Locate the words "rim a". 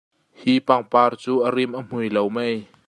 1.55-1.81